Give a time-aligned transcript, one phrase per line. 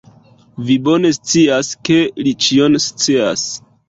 [0.69, 3.45] Vi bone scias, ke li ĉion scias.